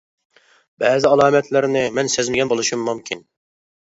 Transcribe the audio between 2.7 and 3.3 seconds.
مۇمكىن.